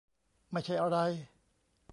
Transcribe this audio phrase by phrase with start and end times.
[0.51, 0.97] ไม่ใช่อะไร